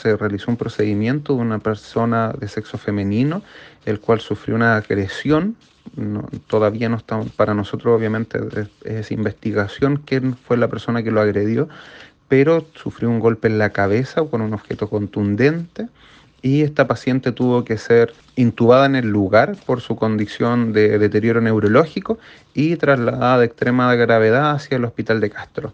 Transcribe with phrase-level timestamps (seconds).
[0.00, 3.42] se realizó un procedimiento de una persona de sexo femenino,
[3.84, 5.56] el cual sufrió una agresión.
[6.46, 8.38] todavía no está, para nosotros obviamente
[8.84, 11.68] es, investigación quién fue la persona que lo agredió,
[12.28, 15.88] pero sufrió un golpe en la cabeza con un objeto contundente
[16.42, 21.40] y esta paciente tuvo que ser intubada en el lugar por su condición de deterioro
[21.40, 22.20] neurológico
[22.54, 25.72] y trasladada de extrema gravedad hacia el hospital de Castro.